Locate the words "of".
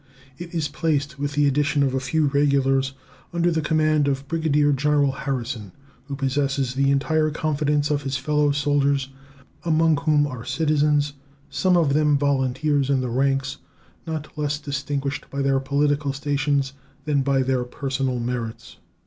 1.83-1.93, 4.07-4.27, 7.91-8.01, 11.77-11.93